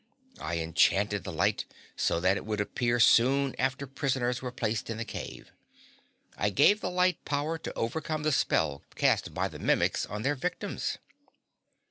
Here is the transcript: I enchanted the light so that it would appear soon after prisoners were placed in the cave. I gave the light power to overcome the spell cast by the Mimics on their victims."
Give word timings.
I 0.39 0.57
enchanted 0.57 1.23
the 1.25 1.31
light 1.31 1.65
so 1.95 2.19
that 2.21 2.35
it 2.35 2.43
would 2.43 2.59
appear 2.59 2.99
soon 2.99 3.53
after 3.59 3.85
prisoners 3.85 4.41
were 4.41 4.51
placed 4.51 4.89
in 4.89 4.97
the 4.97 5.05
cave. 5.05 5.51
I 6.35 6.49
gave 6.49 6.81
the 6.81 6.89
light 6.89 7.23
power 7.23 7.59
to 7.59 7.73
overcome 7.77 8.23
the 8.23 8.31
spell 8.31 8.81
cast 8.95 9.35
by 9.35 9.47
the 9.47 9.59
Mimics 9.59 10.07
on 10.07 10.23
their 10.23 10.33
victims." 10.35 10.97